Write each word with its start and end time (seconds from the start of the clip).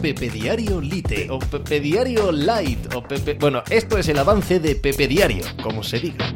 Pepe 0.00 0.30
Diario 0.30 0.80
Lite 0.80 1.28
o 1.28 1.40
Pepe 1.40 1.80
Diario 1.80 2.30
Light 2.30 2.94
o 2.94 3.02
Pepe... 3.02 3.34
Bueno, 3.34 3.64
esto 3.68 3.98
es 3.98 4.08
el 4.08 4.16
avance 4.18 4.60
de 4.60 4.76
Pepe 4.76 5.08
Diario, 5.08 5.44
como 5.60 5.82
se 5.82 5.98
diga. 5.98 6.32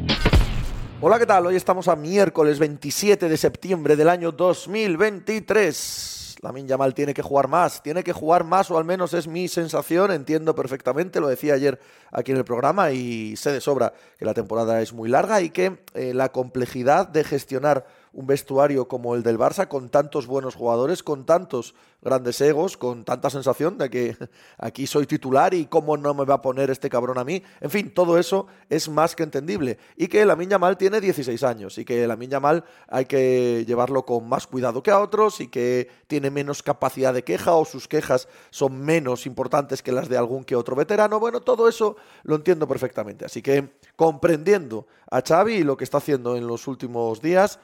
Hola, 1.01 1.21
¿qué 1.21 1.27
tal? 1.27 1.47
Hoy 1.47 1.55
estamos 1.55 1.87
a 1.87 1.95
miércoles 1.95 2.59
27 2.59 3.29
de 3.29 3.37
septiembre 3.37 3.95
del 3.95 4.09
año 4.09 4.33
2023. 4.33 6.39
Lamin 6.43 6.67
Yamal 6.67 6.93
tiene 6.93 7.15
que 7.15 7.23
jugar 7.23 7.47
más, 7.47 7.85
tiene 7.85 8.03
que 8.03 8.13
jugar 8.13 8.43
más, 8.43 8.69
o 8.73 8.79
al 8.79 8.85
menos 8.85 9.15
es 9.15 9.29
mi 9.29 9.47
sensación, 9.47 10.11
entiendo 10.11 10.57
perfectamente, 10.57 11.21
lo 11.21 11.29
decía 11.29 11.55
ayer 11.55 11.79
aquí 12.11 12.33
en 12.33 12.39
el 12.39 12.45
programa 12.45 12.91
y 12.91 13.37
sé 13.37 13.53
de 13.53 13.61
sobra 13.61 13.93
que 14.19 14.25
la 14.25 14.35
temporada 14.35 14.83
es 14.83 14.93
muy 14.93 15.09
larga 15.09 15.41
y 15.41 15.51
que 15.51 15.79
eh, 15.95 16.15
la 16.15 16.31
complejidad 16.31 17.07
de 17.07 17.23
gestionar 17.23 17.87
un 18.13 18.27
vestuario 18.27 18.89
como 18.89 19.15
el 19.15 19.23
del 19.23 19.39
Barça, 19.39 19.69
con 19.69 19.89
tantos 19.89 20.27
buenos 20.27 20.55
jugadores, 20.55 21.03
con 21.03 21.25
tantos 21.25 21.75
grandes 22.03 22.41
egos, 22.41 22.77
con 22.77 23.05
tanta 23.05 23.31
sensación 23.31 23.79
de 23.79 23.89
que 23.89 24.17
aquí 24.59 24.87
soy 24.87 25.07
titular 25.07 25.55
y 25.55 25.67
cómo 25.67 25.97
no 25.97 26.13
me 26.15 26.25
va 26.25 26.35
a 26.35 26.43
poner 26.43 26.71
este 26.71 26.91
cabrón 26.91 27.19
a 27.19 27.25
mí. 27.25 27.43
En 27.61 27.71
fin, 27.71 27.95
todo 27.95 28.19
eso 28.19 28.49
es 28.69 28.89
más 28.89 29.15
que 29.15 29.23
entendible. 29.23 29.79
Y 29.97 30.09
que 30.09 30.27
la 30.27 30.37
Miña 30.37 30.59
Mal 30.59 30.77
tiene 30.77 31.01
16 31.01 31.43
años 31.45 31.79
y 31.79 31.85
que 31.85 32.07
la 32.07 32.17
Miña 32.17 32.41
Mal 32.41 32.65
hay 32.89 33.07
que 33.07 33.65
llevarlo 33.67 34.05
con 34.05 34.29
más 34.29 34.47
cuidado 34.47 34.83
que 34.83 34.91
a 34.91 34.99
otros 34.99 35.41
y 35.41 35.49
que 35.49 35.89
tiene 36.07 36.31
menos 36.31 36.63
capacidad 36.63 37.15
de 37.15 37.25
queja 37.25 37.55
o 37.55 37.65
sus 37.65 37.89
quejas 37.89 38.29
son 38.51 38.81
menos 38.81 39.27
importantes 39.27 39.83
que 39.83 39.93
las 39.93 40.09
de 40.09 40.19
algún 40.19 40.45
que 40.45 40.57
otro 40.57 40.77
veterano. 40.77 41.21
Bueno, 41.21 41.41
todo 41.41 41.69
eso 41.69 41.97
lo 42.25 42.35
entiendo 42.35 42.67
perfectamente. 42.67 43.25
Así 43.25 43.43
que 43.43 43.71
comprendiendo 43.97 44.87
a 45.11 45.23
Xavi 45.23 45.55
y 45.55 45.65
lo 45.65 45.77
que 45.77 45.85
está 45.85 45.99
haciendo 45.99 46.37
en 46.37 46.47
los 46.47 46.67
últimos 46.67 47.23
días, 47.23 47.59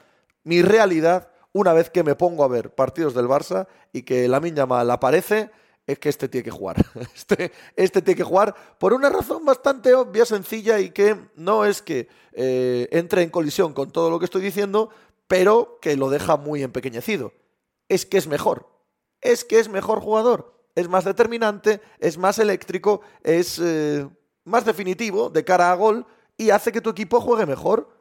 mi 0.48 0.62
realidad, 0.62 1.28
una 1.52 1.74
vez 1.74 1.90
que 1.90 2.02
me 2.02 2.14
pongo 2.14 2.42
a 2.42 2.48
ver 2.48 2.74
partidos 2.74 3.12
del 3.12 3.26
Barça 3.26 3.68
y 3.92 4.02
que 4.02 4.26
la 4.28 4.40
miña 4.40 4.64
mal 4.64 4.90
aparece, 4.90 5.50
es 5.86 5.98
que 5.98 6.08
este 6.08 6.26
tiene 6.26 6.44
que 6.44 6.50
jugar. 6.50 6.76
Este, 7.14 7.52
este 7.76 8.00
tiene 8.00 8.16
que 8.16 8.24
jugar 8.24 8.54
por 8.78 8.94
una 8.94 9.10
razón 9.10 9.44
bastante 9.44 9.94
obvia, 9.94 10.24
sencilla 10.24 10.80
y 10.80 10.88
que 10.88 11.18
no 11.36 11.66
es 11.66 11.82
que 11.82 12.08
eh, 12.32 12.88
entre 12.92 13.22
en 13.22 13.28
colisión 13.28 13.74
con 13.74 13.90
todo 13.90 14.08
lo 14.08 14.18
que 14.18 14.24
estoy 14.24 14.40
diciendo, 14.40 14.88
pero 15.26 15.78
que 15.82 15.96
lo 15.96 16.08
deja 16.08 16.38
muy 16.38 16.62
empequeñecido. 16.62 17.34
Es 17.90 18.06
que 18.06 18.16
es 18.16 18.26
mejor. 18.26 18.70
Es 19.20 19.44
que 19.44 19.58
es 19.58 19.68
mejor 19.68 20.00
jugador. 20.00 20.54
Es 20.74 20.88
más 20.88 21.04
determinante, 21.04 21.82
es 21.98 22.16
más 22.16 22.38
eléctrico, 22.38 23.02
es 23.22 23.58
eh, 23.62 24.08
más 24.44 24.64
definitivo 24.64 25.28
de 25.28 25.44
cara 25.44 25.70
a 25.70 25.74
gol 25.74 26.06
y 26.38 26.48
hace 26.50 26.72
que 26.72 26.80
tu 26.80 26.88
equipo 26.88 27.20
juegue 27.20 27.44
mejor. 27.44 27.97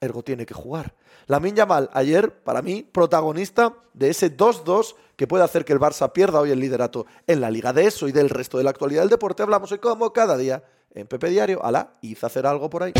Ergo 0.00 0.22
tiene 0.22 0.46
que 0.46 0.54
jugar. 0.54 0.94
Lamin 1.26 1.56
Yamal, 1.56 1.90
ayer, 1.92 2.32
para 2.42 2.62
mí, 2.62 2.88
protagonista 2.90 3.74
de 3.94 4.10
ese 4.10 4.36
2-2 4.36 4.94
que 5.16 5.26
puede 5.26 5.44
hacer 5.44 5.64
que 5.64 5.72
el 5.72 5.80
Barça 5.80 6.12
pierda 6.12 6.40
hoy 6.40 6.50
el 6.52 6.60
liderato 6.60 7.06
en 7.26 7.40
la 7.40 7.50
Liga 7.50 7.72
de 7.72 7.86
eso 7.86 8.06
y 8.06 8.12
del 8.12 8.30
resto 8.30 8.58
de 8.58 8.64
la 8.64 8.70
actualidad 8.70 9.02
del 9.02 9.10
deporte. 9.10 9.42
Hablamos 9.42 9.72
hoy 9.72 9.78
como 9.78 10.12
cada 10.12 10.36
día 10.36 10.62
en 10.94 11.06
Pepe 11.06 11.30
Diario. 11.30 11.64
Alá, 11.64 11.92
hice 12.00 12.26
hacer 12.26 12.46
algo 12.46 12.70
por 12.70 12.84
ahí. 12.84 12.92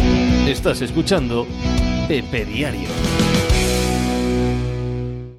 Estás 0.48 0.80
escuchando 0.82 1.46
Pepe 2.08 2.44
Diario. 2.44 2.88